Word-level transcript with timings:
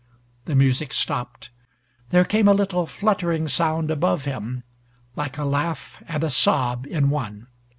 The 0.45 0.55
music 0.55 0.93
stopped. 0.93 1.51
There 2.09 2.25
came 2.25 2.47
a 2.47 2.55
little 2.55 2.87
fluttering 2.87 3.47
sound 3.47 3.91
above 3.91 4.25
him, 4.25 4.63
like 5.15 5.37
a 5.37 5.45
laugh 5.45 6.01
and 6.07 6.23
a 6.23 6.29
sob 6.31 6.87
in 6.87 7.11
one. 7.11 7.45